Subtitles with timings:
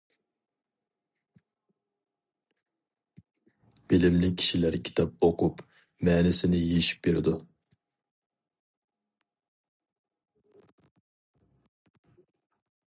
[3.93, 5.61] بىلىملىك كىشىلەر كىتاب ئوقۇپ،
[6.09, 7.35] مەنىسىنى يېشىپ بېرىدۇ.